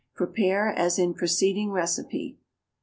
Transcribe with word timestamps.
_Prepare 0.15 0.69
as 0.71 0.97
in 0.97 1.13
preceding 1.13 1.69
recipe. 1.69 2.39